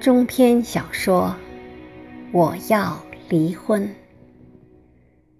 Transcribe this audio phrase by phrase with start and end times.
[0.00, 1.24] 中篇小说
[2.32, 2.96] 《我要
[3.28, 3.82] 离婚》，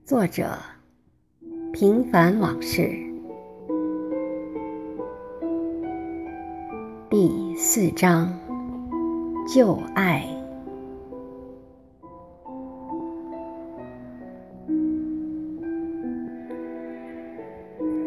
[0.04, 0.58] 作者：
[1.72, 2.90] 平凡往事，
[7.08, 8.38] 第四章：
[9.48, 10.28] 旧爱。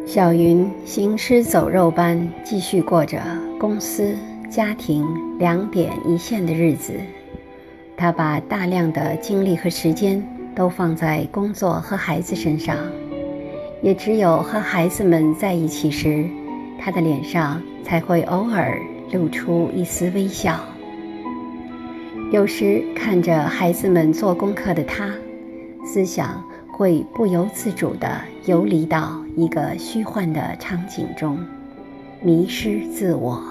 [0.05, 3.19] 小云行尸走肉般继续过着
[3.59, 4.15] 公司。
[4.53, 5.03] 家庭
[5.39, 6.93] 两点一线的日子，
[7.97, 10.23] 他把大量的精力和时间
[10.55, 12.77] 都放在工作和孩子身上，
[13.81, 16.29] 也只有和孩子们在一起时，
[16.79, 18.79] 他的脸上才会偶尔
[19.11, 20.59] 露出一丝微笑。
[22.31, 25.11] 有时看着孩子们做功课的他，
[25.83, 31.39] 思想会不由自主地游离到一个虚幻的场景中，
[32.21, 33.43] 迷失自我。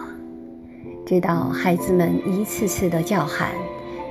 [1.05, 3.49] 直到孩子们一次次的叫喊，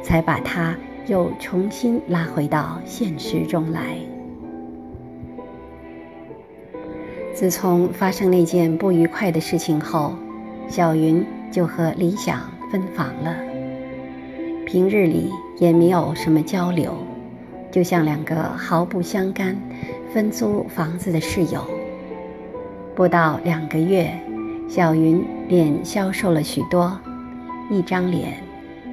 [0.03, 0.75] 才把他
[1.07, 3.95] 又重新拉回到现实中来。
[7.33, 10.13] 自从发生那件不愉快的事情后，
[10.67, 13.35] 小云就和李想分房了。
[14.65, 16.93] 平日里也没有什么交流，
[17.71, 19.55] 就像两个毫不相干、
[20.13, 21.65] 分租房子的室友。
[22.93, 24.11] 不到两个月。
[24.73, 26.97] 小云便消瘦了许多，
[27.69, 28.41] 一张脸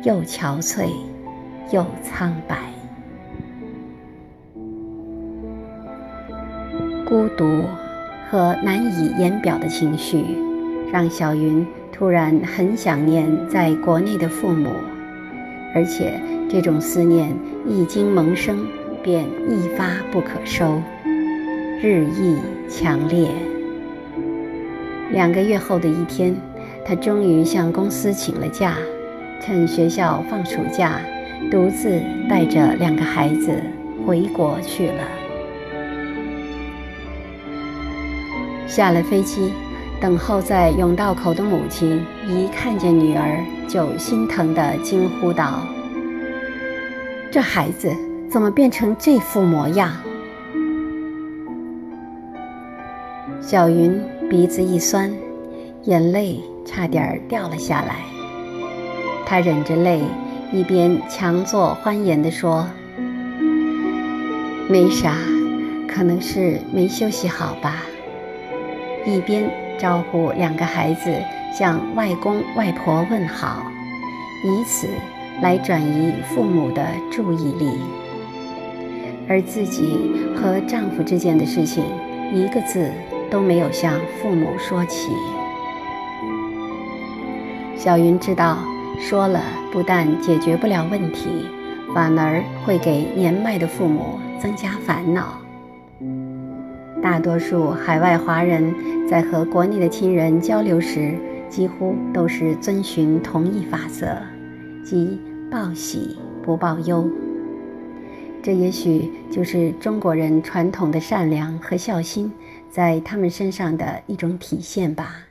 [0.02, 0.88] 又憔悴
[1.70, 2.56] 又苍白。
[7.06, 7.62] 孤独
[8.28, 10.24] 和难以言表的情绪，
[10.92, 14.70] 让小云突然很想念在国内的父母，
[15.76, 17.32] 而且这种思念
[17.64, 18.66] 一经萌生，
[19.00, 20.82] 便一发不可收，
[21.80, 22.36] 日益
[22.68, 23.28] 强烈。
[25.10, 26.36] 两个月后的一天，
[26.84, 28.76] 他终于向公司请了假，
[29.40, 31.00] 趁学校放暑假，
[31.50, 33.50] 独自带着两个孩子
[34.06, 35.02] 回国去了。
[38.66, 39.50] 下了飞机，
[39.98, 45.66] 等候在甬道口的母亲一看见女儿，就心疼地惊呼道
[47.32, 47.90] ：“这孩子
[48.30, 49.90] 怎么变成这副模样？”
[53.40, 53.98] 小云。
[54.30, 55.10] 鼻子一酸，
[55.84, 57.96] 眼泪差点掉了下来。
[59.24, 60.02] 他忍着泪，
[60.52, 62.68] 一边强作欢颜地说
[64.68, 65.14] ：“没啥，
[65.88, 67.82] 可能是没休息好吧。”
[69.06, 71.10] 一边招呼两个孩子
[71.50, 73.62] 向外公外婆问好，
[74.44, 74.86] 以此
[75.40, 77.70] 来转移父母的注意力。
[79.26, 81.82] 而自己和丈夫之间的事情，
[82.34, 82.90] 一个字。
[83.30, 85.10] 都没有向父母说起。
[87.76, 88.58] 小云知道，
[88.98, 89.40] 说了
[89.70, 91.28] 不但解决不了问题，
[91.94, 95.38] 反而会给年迈的父母增加烦恼。
[97.00, 98.74] 大多数海外华人
[99.08, 101.16] 在和国内的亲人交流时，
[101.48, 104.16] 几乎都是遵循同一法则，
[104.84, 107.08] 即报喜不报忧。
[108.42, 112.32] 这也许就是中国人传统的善良和孝心。
[112.70, 115.24] 在他们身上的一种体现吧。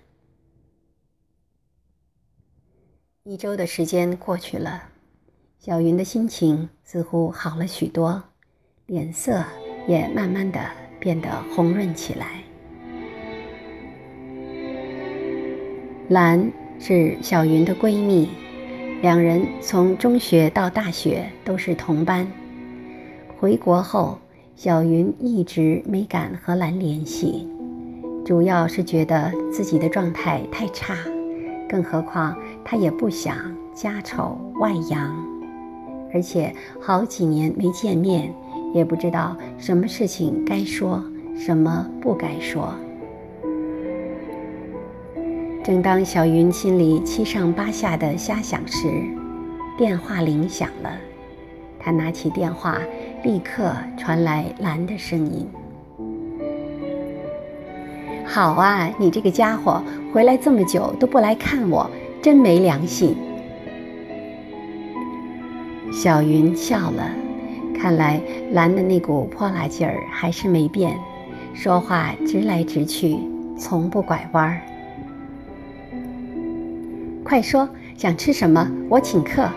[3.23, 4.83] 一周的时间过去了，
[5.59, 8.23] 小云的心情似乎好了许多，
[8.85, 9.43] 脸色
[9.87, 10.59] 也慢慢的
[10.99, 12.41] 变得红润起来。
[16.09, 18.29] 兰是小云的闺蜜，
[19.01, 22.25] 两人从中学到大学都是同班，
[23.37, 24.17] 回国后。
[24.57, 27.47] 小云一直没敢和兰联系，
[28.25, 30.95] 主要是觉得自己的状态太差，
[31.69, 32.35] 更何况
[32.65, 33.37] 她也不想
[33.75, 35.15] 家丑外扬，
[36.11, 36.51] 而且
[36.81, 38.33] 好几年没见面，
[38.73, 41.03] 也不知道什么事情该说，
[41.35, 42.73] 什么不该说。
[45.63, 48.87] 正当小云心里七上八下的瞎想时，
[49.77, 50.97] 电话铃响了，
[51.77, 52.81] 她拿起电话。
[53.27, 55.45] 立刻传来兰的声音
[58.23, 59.83] ：“好啊，你这个家伙
[60.13, 61.91] 回来这么久都不来看我，
[62.21, 63.17] 真没良心。”
[65.91, 67.11] 小云笑了，
[67.77, 68.21] 看来
[68.53, 70.97] 兰的那股泼辣劲儿还是没变，
[71.53, 73.17] 说话直来直去，
[73.59, 74.61] 从不拐弯儿。
[77.25, 78.65] 快说，想吃什么？
[78.87, 79.49] 我请客。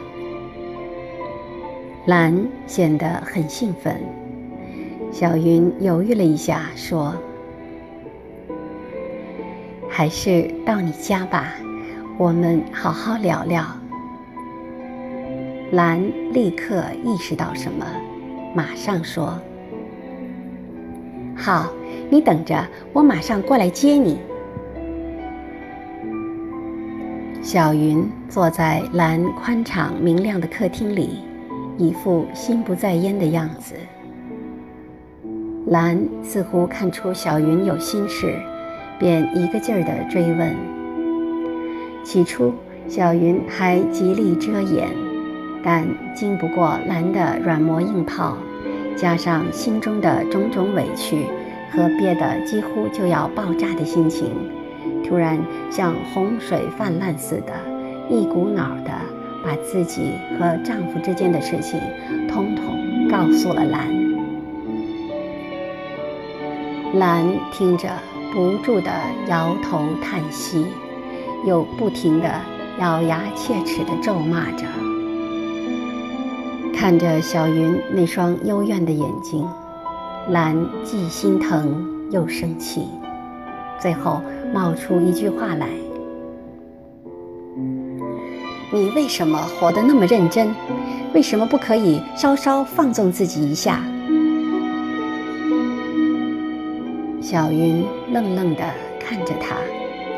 [2.06, 2.34] 兰
[2.66, 3.94] 显得很兴奋，
[5.12, 7.14] 小云犹豫了一下，说
[9.86, 11.52] ：“还是到你家吧，
[12.16, 13.62] 我们好好聊聊。”
[15.72, 16.02] 兰
[16.32, 17.86] 立刻意识到什么，
[18.54, 19.38] 马上说
[21.36, 21.70] ：“好，
[22.08, 24.18] 你等着，我马上过来接你。”
[27.42, 31.20] 小云坐在蓝宽敞明亮的客厅里，
[31.80, 33.74] 一副心不在焉的样子。
[35.68, 38.34] 兰似乎看出小云有心事，
[38.98, 40.54] 便一个劲儿地追问。
[42.04, 42.52] 起初，
[42.86, 44.90] 小云还极力遮掩，
[45.64, 48.36] 但经不过兰的软磨硬泡，
[48.94, 51.24] 加上心中的种种委屈
[51.72, 54.34] 和憋得几乎就要爆炸的心情。
[55.02, 55.38] 突然
[55.70, 57.54] 像洪水泛滥似的，
[58.10, 58.90] 一股脑儿的
[59.44, 61.80] 把自己和丈夫之间的事情
[62.28, 63.88] 通通告诉了兰。
[66.94, 67.88] 兰听着，
[68.32, 68.90] 不住的
[69.28, 70.66] 摇头叹息，
[71.46, 72.28] 又不停的
[72.80, 74.66] 咬牙切齿的咒骂着，
[76.74, 79.46] 看着小云那双幽怨的眼睛，
[80.30, 82.88] 兰既心疼又生气。
[83.78, 84.20] 最后
[84.52, 85.68] 冒出一句话来
[88.72, 90.54] ：“你为什么活得那么认真？
[91.12, 93.82] 为什么不可以稍稍放纵自己一下？”
[97.20, 98.64] 小云愣愣地
[98.98, 99.56] 看着他，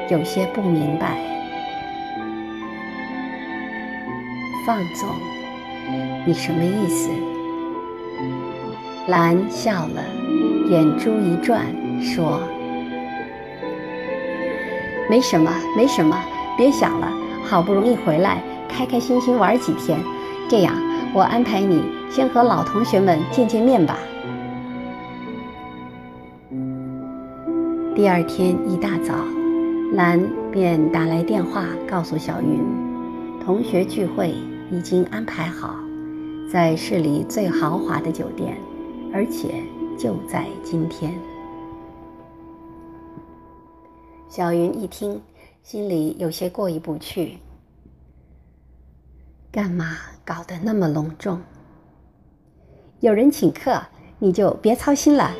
[0.08, 1.18] 有些不明白。
[4.66, 5.08] 放纵？
[6.26, 7.10] 你什么意思？
[9.08, 10.04] 兰笑了，
[10.70, 11.66] 眼珠一转，
[12.00, 12.40] 说。
[15.10, 16.16] 没什么，没什么，
[16.56, 17.21] 别想了。
[17.52, 20.00] 好不容易回来，开开心心玩几天。
[20.48, 20.74] 这样，
[21.12, 23.98] 我安排你先和老同学们见见面吧。
[27.94, 29.12] 第二天一大早，
[29.92, 30.18] 兰
[30.50, 32.64] 便打来电话告诉小云，
[33.44, 34.34] 同学聚会
[34.70, 35.74] 已经安排好，
[36.50, 38.56] 在市里最豪华的酒店，
[39.12, 39.62] 而且
[39.98, 41.12] 就在今天。
[44.26, 45.20] 小云一听，
[45.62, 47.38] 心里有些过意不去。
[49.50, 51.40] 干嘛搞得那么隆重？
[53.00, 53.80] 有人请客，
[54.18, 55.30] 你就别操心了。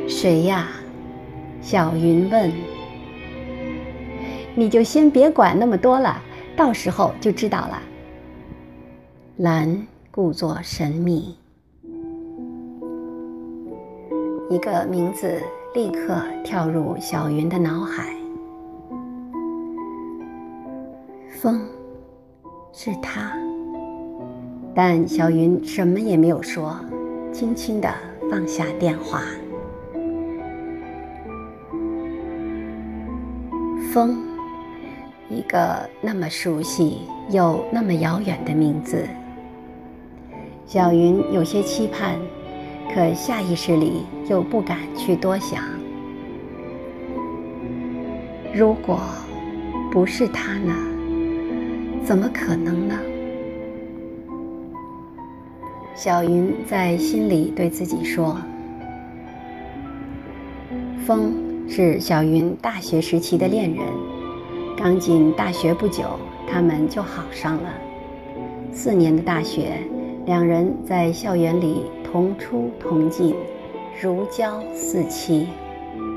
[0.07, 0.68] 谁呀？”
[1.62, 2.51] 小云问。
[4.56, 6.22] “你就先别管那么多了，
[6.56, 7.81] 到时候就知道了。”
[9.38, 11.38] 兰故作神秘。
[14.50, 15.40] 一个名字
[15.75, 18.16] 立刻跳入小云的脑海，
[21.40, 21.62] 风，
[22.74, 23.31] 是他。
[24.74, 26.75] 但小云什么也没有说，
[27.31, 27.94] 轻轻地
[28.31, 29.22] 放下电话。
[33.94, 34.18] 风，
[35.30, 39.07] 一个那么熟悉又那么遥远的名字，
[40.66, 42.16] 小云有些期盼。
[42.94, 45.63] 可下意识里又不敢去多想。
[48.51, 49.00] 如果
[49.91, 50.74] 不是他呢？
[52.03, 52.95] 怎么可能呢？
[55.93, 58.38] 小云在心里对自己说
[61.05, 61.34] ：“风
[61.67, 63.86] 是小云大学时期的恋人，
[64.75, 66.05] 刚进大学不久，
[66.48, 67.69] 他们就好上了。
[68.72, 69.74] 四年的大学，
[70.25, 73.36] 两人在校园里。”同出同进，
[74.01, 75.48] 如胶似漆，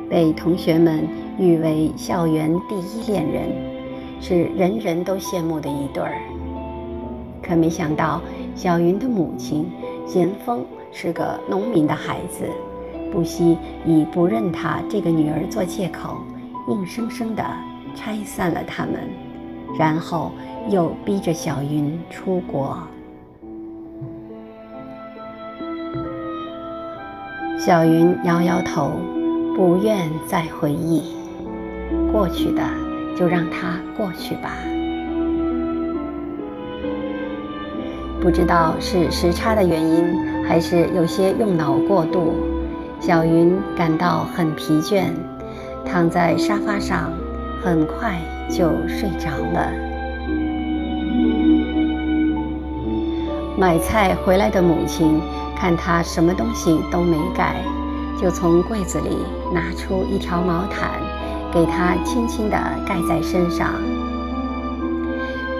[0.08, 1.06] 被同学们
[1.38, 3.42] 誉为校园第一恋人，
[4.18, 6.18] 是人人都羡慕的一对儿。
[7.42, 8.22] 可没想到，
[8.54, 9.70] 小云的母亲
[10.06, 12.46] 咸丰是个农民的孩子，
[13.12, 16.16] 不惜以不认他这个女儿做借口，
[16.68, 17.44] 硬生生地
[17.94, 18.94] 拆散了他们，
[19.78, 20.32] 然后
[20.70, 22.78] 又逼着小云出国。
[27.64, 28.90] 小云摇摇头，
[29.54, 31.00] 不愿再回忆。
[32.10, 32.60] 过去的
[33.16, 34.50] 就让它过去吧。
[38.20, 40.04] 不知道是时差的原因，
[40.44, 42.32] 还是有些用脑过度，
[42.98, 45.04] 小云感到很疲倦，
[45.84, 47.12] 躺在沙发上，
[47.62, 48.18] 很快
[48.50, 49.70] 就睡着了。
[53.56, 55.20] 买菜回来的母亲。
[55.62, 57.54] 看他什么东西都没盖，
[58.20, 59.18] 就从柜子里
[59.54, 60.90] 拿出一条毛毯，
[61.52, 63.70] 给他轻轻地盖在身上。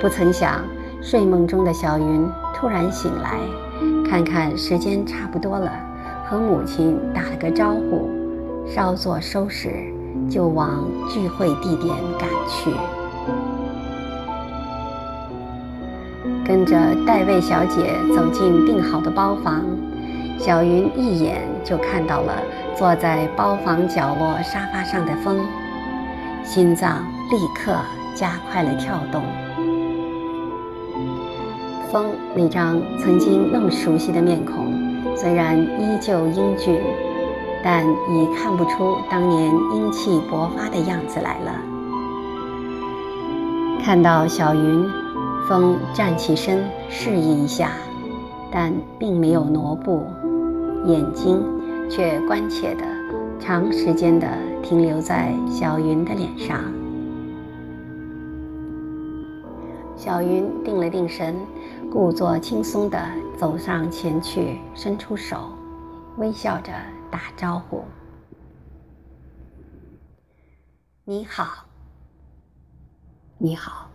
[0.01, 0.61] 不曾想，
[1.01, 3.39] 睡梦中的小云突然醒来，
[4.05, 5.71] 看看时间差不多了，
[6.29, 8.11] 和母亲打了个招呼，
[8.67, 9.71] 稍作收拾，
[10.29, 12.73] 就往聚会地点赶去。
[16.45, 19.65] 跟着戴维小姐走进订好的包房，
[20.45, 22.43] 小云一眼就看到了
[22.77, 25.39] 坐在包房角落沙发上的风，
[26.43, 26.99] 心脏
[27.31, 27.77] 立刻
[28.13, 29.23] 加快了跳动。
[31.93, 34.67] 风那张曾经那么熟悉的面孔，
[35.17, 36.81] 虽然依旧英俊，
[37.63, 41.53] 但已看不出当年英气勃发的样子来了。
[43.85, 44.91] 看到小云。
[45.49, 47.73] 风站起身，示意一下，
[48.51, 50.07] 但并没有挪步，
[50.85, 51.41] 眼睛
[51.89, 52.85] 却关切地、
[53.39, 54.27] 长时间地
[54.63, 56.61] 停留在小云的脸上。
[59.97, 61.37] 小云定了定神，
[61.91, 62.99] 故作轻松地
[63.39, 65.53] 走上前去，伸出手，
[66.17, 66.73] 微笑着
[67.09, 67.85] 打招呼
[71.05, 71.65] ：“你好，
[73.39, 73.89] 你好。”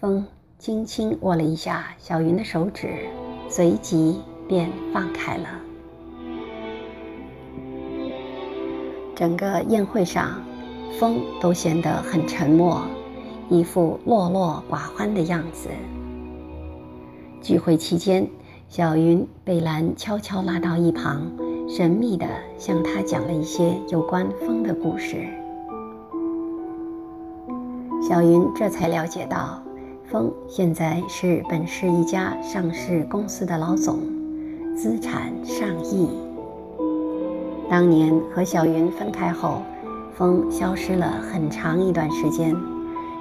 [0.00, 0.24] 风
[0.58, 3.06] 轻轻握了一下小云的手指，
[3.48, 5.57] 随即便放开了。
[9.18, 10.40] 整个宴会上，
[10.96, 12.80] 风都显得很沉默，
[13.48, 15.68] 一副落落寡欢的样子。
[17.42, 18.28] 聚会期间，
[18.68, 21.32] 小云被兰悄悄拉到一旁，
[21.68, 22.24] 神秘地
[22.58, 25.16] 向他讲了一些有关风的故事。
[28.00, 29.60] 小云这才了解到。
[30.08, 33.98] 风现在是本市一家上市公司的老总，
[34.76, 36.27] 资产上亿。
[37.70, 39.62] 当年和小云分开后，
[40.14, 42.56] 风消失了很长一段时间，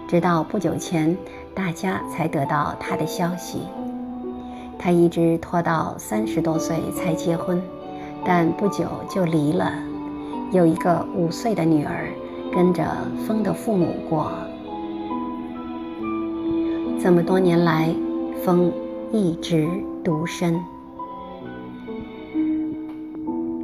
[0.08, 1.16] 直到不久前，
[1.54, 3.60] 大家才得到他的消息。
[4.80, 7.62] 他一直拖到三十多岁才结婚，
[8.24, 9.74] 但不久就离了，
[10.54, 12.08] 有一个五岁的女儿，
[12.54, 12.86] 跟着
[13.27, 14.32] 风的父母过。
[17.01, 17.94] 这么多年来，
[18.46, 18.72] 风
[19.12, 19.68] 一直
[20.04, 20.58] 独身，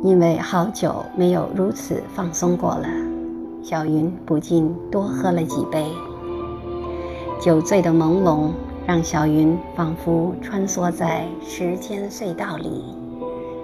[0.04, 2.88] 因为好久没有如此放松过了。
[3.64, 5.88] 小云不禁多喝了几杯，
[7.40, 8.50] 酒醉的朦胧
[8.86, 12.84] 让小云仿佛穿梭在时间隧道里，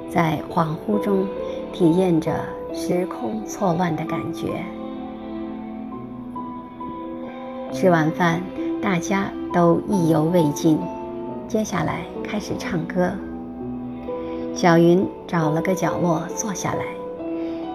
[0.10, 1.28] 在恍惚中
[1.74, 2.34] 体验着
[2.74, 4.64] 时空错乱的感觉。
[7.72, 8.42] 吃完饭。
[8.82, 10.80] 大家都意犹未尽，
[11.50, 13.12] 接下来开始唱歌。
[14.54, 16.84] 小云找了个角落坐下来，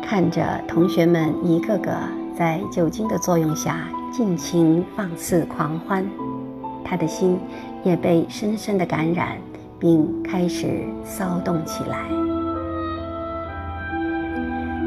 [0.07, 1.93] 看着同学们一个个
[2.37, 6.07] 在酒精的作用下尽情放肆狂欢，
[6.85, 7.38] 她的心
[7.83, 9.38] 也被深深的感染，
[9.78, 12.07] 并开始骚动起来。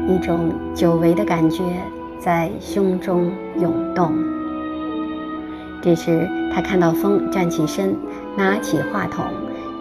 [0.06, 1.62] 一种久违的感觉
[2.20, 3.30] 在胸中
[3.60, 4.12] 涌动。
[5.82, 7.94] 这时，他看到风站起身，
[8.36, 9.24] 拿起话筒，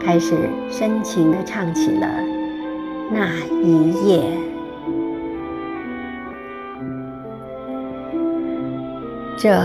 [0.07, 0.37] 开始
[0.71, 2.07] 深情地唱起了
[3.11, 3.27] 《那
[3.61, 4.19] 一夜》。
[9.37, 9.59] 这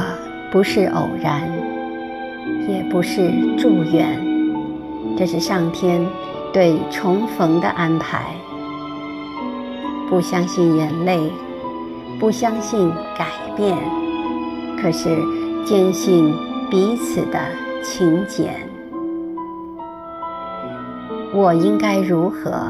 [0.50, 1.48] 不是偶然，
[2.68, 4.20] 也不是祝愿，
[5.16, 6.04] 这是上天
[6.52, 8.34] 对重逢的安排。
[10.10, 11.30] 不相信眼泪，
[12.18, 13.78] 不相信改变，
[14.76, 15.08] 可是。
[15.64, 16.34] 坚信
[16.68, 17.38] 彼此的
[17.84, 18.71] 情简。
[21.34, 22.66] 我应该如何，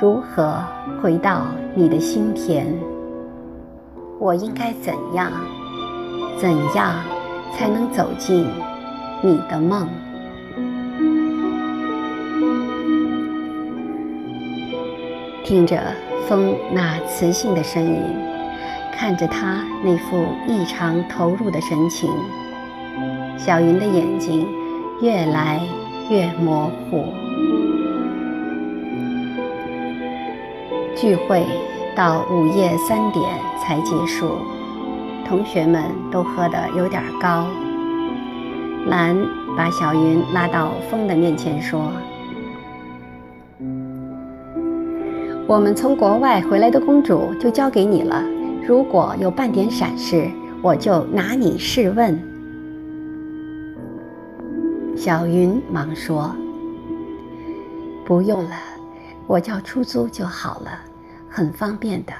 [0.00, 0.60] 如何
[1.00, 2.66] 回到你的心田？
[4.18, 5.30] 我应该怎样，
[6.36, 6.94] 怎样
[7.54, 8.48] 才能走进
[9.22, 9.88] 你的梦？
[15.44, 15.80] 听着
[16.26, 18.02] 风那磁性的声音。
[18.98, 22.10] 看着他那副异常投入的神情，
[23.36, 24.48] 小云的眼睛
[25.02, 25.60] 越来
[26.08, 27.25] 越模糊。
[30.96, 31.44] 聚会
[31.94, 33.22] 到午夜三点
[33.60, 34.38] 才结束，
[35.28, 37.46] 同学们都喝得有点高。
[38.86, 39.14] 兰
[39.54, 41.92] 把小云拉到风的面前说
[45.46, 48.24] ：“我们从国外回来的公主就交给你了。”
[48.66, 50.30] 如果有半点闪失，
[50.62, 52.18] 我就拿你试问。
[54.96, 56.34] 小云忙说
[58.02, 58.56] ：“不用了，
[59.26, 60.80] 我叫出租就好了，
[61.30, 62.12] 很方便的。”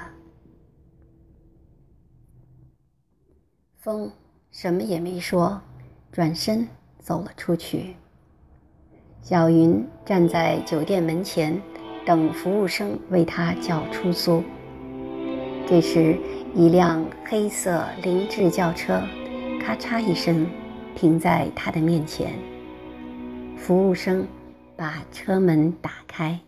[3.77, 4.11] 风
[4.51, 5.61] 什么也没说，
[6.11, 6.67] 转身
[6.99, 7.95] 走了出去。
[9.21, 11.61] 小云站在酒店门前，
[12.05, 14.43] 等服务生为他叫出租。
[15.67, 16.17] 这时。
[16.55, 18.99] 一辆黑色凌志轿车
[19.61, 20.49] 咔嚓一声
[20.95, 22.33] 停在他的面前。
[23.55, 24.27] 服务生
[24.75, 26.39] 把车门打开。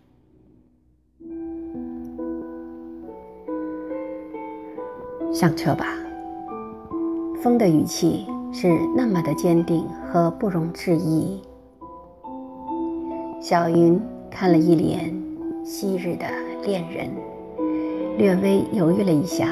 [5.40, 5.86] 上车吧。
[7.42, 11.42] 风的语气是那么的坚定和不容置疑。
[13.40, 13.98] 小云
[14.30, 15.16] 看了一眼
[15.64, 16.26] 昔日的
[16.66, 17.10] 恋人，
[18.18, 19.48] 略微犹豫了一下，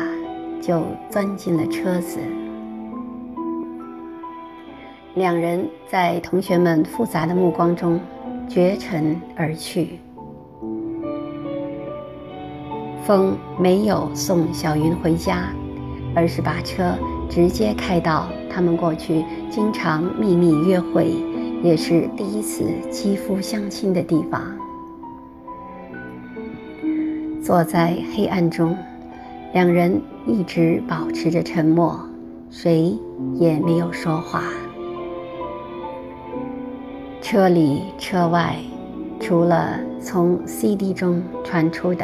[0.60, 2.20] 就钻进了车子。
[5.16, 7.98] 两人在同学们复杂的目光中
[8.50, 10.02] 绝尘而去。
[13.06, 15.48] 风没有送小云回家。
[16.18, 16.98] 而是把车
[17.30, 21.14] 直接开到他们过去经常秘密约会，
[21.62, 24.42] 也是第一次肌肤相亲的地方。
[27.40, 28.76] 坐在黑暗中，
[29.54, 32.04] 两人一直保持着沉默，
[32.50, 32.98] 谁
[33.36, 34.42] 也没有说话。
[37.22, 38.56] 车里车外，
[39.20, 42.04] 除了从 CD 中传出的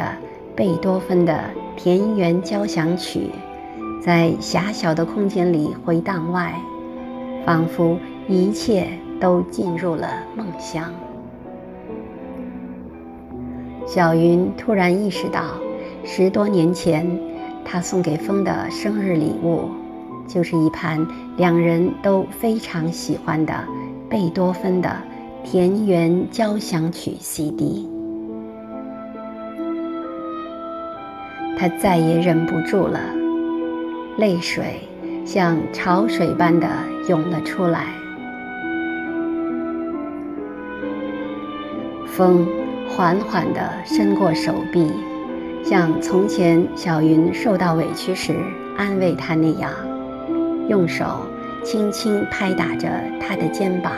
[0.54, 1.32] 贝多芬的
[1.76, 3.18] 《田园交响曲》。
[4.04, 6.54] 在狭小的空间里回荡外，
[7.46, 8.86] 仿佛一切
[9.18, 10.06] 都进入了
[10.36, 10.92] 梦乡。
[13.86, 15.40] 小云突然意识到，
[16.04, 17.18] 十多年前
[17.64, 19.70] 她送给风的生日礼物，
[20.28, 21.06] 就是一盘
[21.38, 23.54] 两人都非常喜欢的
[24.10, 24.88] 贝多芬的
[25.50, 27.88] 《田园交响曲》CD。
[31.58, 33.23] 她再也忍不住了。
[34.16, 34.80] 泪水
[35.24, 36.68] 像潮水般的
[37.08, 37.86] 涌了出来。
[42.06, 42.46] 风
[42.88, 44.92] 缓缓地伸过手臂，
[45.64, 48.36] 像从前小云受到委屈时
[48.76, 49.68] 安慰她那样，
[50.68, 51.04] 用手
[51.64, 52.88] 轻轻拍打着
[53.20, 53.92] 她的肩膀。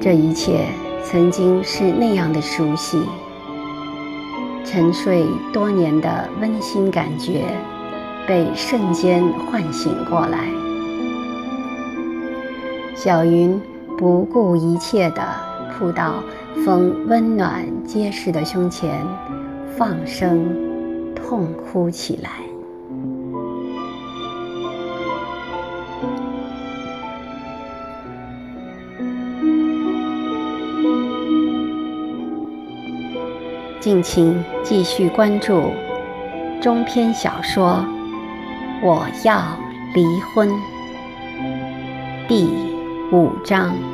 [0.00, 0.64] 这一切
[1.04, 3.00] 曾经是那样的熟悉。
[4.72, 7.42] 沉睡多年的温馨感觉，
[8.24, 10.48] 被瞬间唤醒过来。
[12.94, 13.60] 小云
[13.98, 15.20] 不顾一切地
[15.72, 16.22] 扑到
[16.64, 19.04] 风温暖结实的胸前，
[19.76, 20.46] 放声
[21.16, 22.30] 痛哭起来。
[33.80, 35.72] 敬请继续关注
[36.60, 37.82] 中篇小说
[38.86, 39.58] 《我要
[39.94, 40.46] 离婚》
[42.28, 42.44] 第
[43.10, 43.89] 五章。